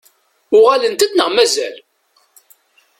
Uɣalent-d 0.57 1.09
neɣ 1.13 1.29
mazal? 1.31 1.75